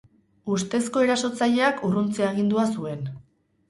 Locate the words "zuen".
2.77-3.11